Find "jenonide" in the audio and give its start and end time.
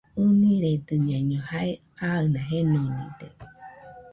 2.49-3.27